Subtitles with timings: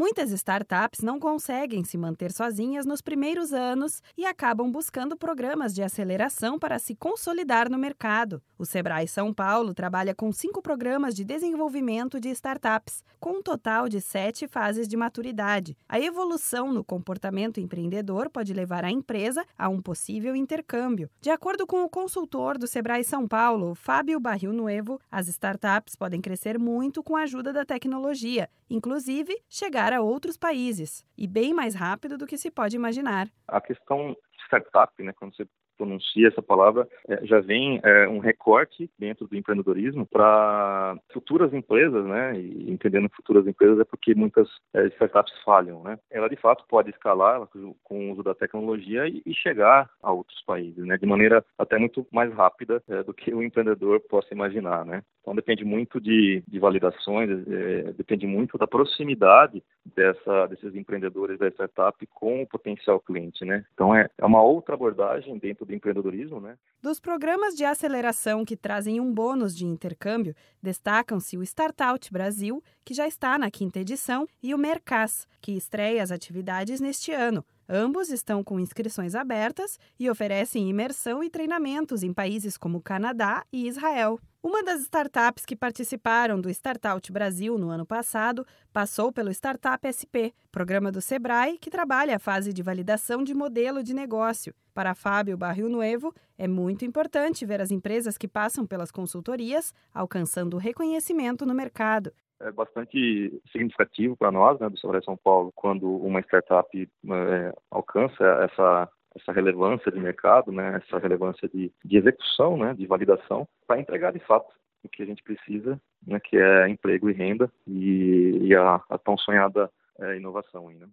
[0.00, 5.82] Muitas startups não conseguem se manter sozinhas nos primeiros anos e acabam buscando programas de
[5.82, 8.42] aceleração para se consolidar no mercado.
[8.58, 13.90] O Sebrae São Paulo trabalha com cinco programas de desenvolvimento de startups, com um total
[13.90, 15.76] de sete fases de maturidade.
[15.86, 21.10] A evolução no comportamento empreendedor pode levar a empresa a um possível intercâmbio.
[21.20, 26.22] De acordo com o consultor do Sebrae São Paulo, Fábio Barril Nuevo, as startups podem
[26.22, 31.52] crescer muito com a ajuda da tecnologia, inclusive chegar chegar a outros países e bem
[31.52, 33.28] mais rápido do que se pode imaginar.
[33.48, 34.16] A questão
[34.46, 35.46] startup, né, quando você
[35.80, 42.04] pronuncia essa palavra, é, já vem é, um recorte dentro do empreendedorismo para futuras empresas,
[42.04, 42.38] né?
[42.38, 45.98] E entendendo futuras empresas é porque muitas é, startups falham, né?
[46.10, 47.40] Ela de fato pode escalar
[47.82, 50.98] com o uso da tecnologia e, e chegar a outros países, né?
[50.98, 55.02] De maneira até muito mais rápida é, do que o empreendedor possa imaginar, né?
[55.20, 59.62] Então depende muito de, de validações, é, depende muito da proximidade
[59.94, 63.64] dessa, desses empreendedores da startup com o potencial cliente, né?
[63.74, 66.58] Então é, é uma outra abordagem dentro do empreendedorismo, né?
[66.82, 72.94] Dos programas de aceleração que trazem um bônus de intercâmbio, destacam-se o Startout Brasil, que
[72.94, 77.44] já está na quinta edição, e o Mercas, que estreia as atividades neste ano.
[77.72, 83.68] Ambos estão com inscrições abertas e oferecem imersão e treinamentos em países como Canadá e
[83.68, 84.18] Israel.
[84.42, 90.34] Uma das startups que participaram do Startup Brasil no ano passado passou pelo Startup SP,
[90.50, 94.52] programa do Sebrae que trabalha a fase de validação de modelo de negócio.
[94.74, 100.56] Para Fábio Barril Nuevo, é muito importante ver as empresas que passam pelas consultorias alcançando
[100.56, 102.12] reconhecimento no mercado.
[102.40, 108.24] É bastante significativo para nós, né, do Sebrae São Paulo, quando uma startup é, alcança
[108.44, 113.80] essa essa relevância de mercado, né, essa relevância de, de execução, né, de validação, para
[113.80, 118.38] entregar de fato o que a gente precisa, né, que é emprego e renda e,
[118.42, 120.68] e a, a, tão sonhada é, inovação.
[120.68, 120.86] Aí, né?